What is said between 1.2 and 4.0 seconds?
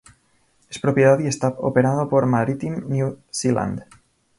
está operado por "Maritime New Zealand".